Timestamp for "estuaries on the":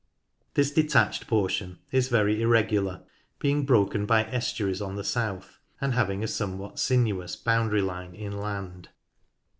4.23-5.03